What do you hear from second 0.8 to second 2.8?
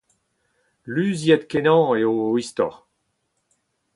Luziet-kenañ eo o istor.